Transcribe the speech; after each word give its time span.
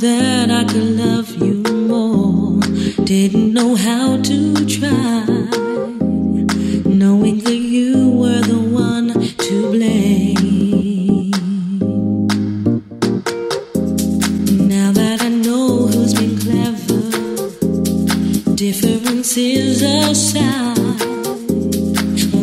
that 0.00 0.50
I 0.50 0.64
could 0.64 0.96
love 0.96 1.28
you 1.36 1.62
more. 1.86 2.60
Didn't 3.04 3.52
know 3.52 3.74
how 3.74 4.16
to 4.22 4.66
try. 4.66 5.24
Knowing 6.86 7.38
that 7.40 7.60
you 7.76 8.10
were 8.10 8.40
the 8.40 8.58
one 8.58 9.08
to 9.46 9.70
blame. 9.70 11.30
Now 14.66 14.92
that 14.92 15.20
I 15.20 15.28
know 15.28 15.88
who's 15.88 16.14
been 16.14 16.38
clever, 16.38 17.02
differences 18.54 19.82
aside. 19.82 20.78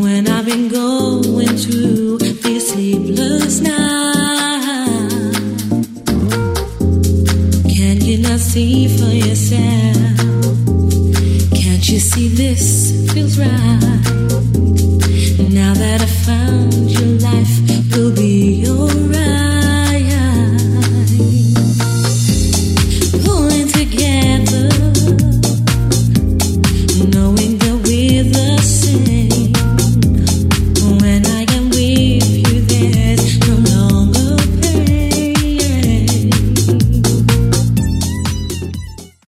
When 0.04 0.28
I've 0.28 0.46
been 0.46 0.68
going 0.68 1.58
through 1.58 2.20
these 2.20 2.68
sleepless 2.72 3.62
nights, 3.62 4.05
see 8.56 8.88
for 8.88 9.12
yourself? 9.12 10.18
Can't 11.54 11.90
you 11.90 12.00
see 12.00 12.30
this 12.30 13.12
feels 13.12 13.38
right? 13.38 14.75